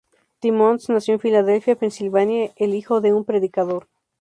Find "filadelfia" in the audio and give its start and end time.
1.19-1.75